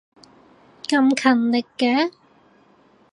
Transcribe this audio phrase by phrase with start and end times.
[0.81, 2.11] 咁勤力嘅